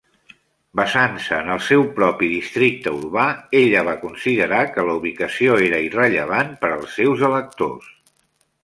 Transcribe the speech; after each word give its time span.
Basant-se 0.77 1.35
en 1.43 1.51
el 1.55 1.59
seu 1.65 1.85
propi 1.99 2.29
districte 2.31 2.95
urbà, 3.01 3.27
ella 3.61 3.85
va 3.91 3.95
considerar 4.07 4.63
que 4.73 4.89
la 4.89 4.97
ubicació 5.03 5.63
era 5.69 5.87
irrellevant 5.91 6.53
per 6.65 6.75
als 6.81 6.99
seus 7.03 7.27
electors. 7.33 7.97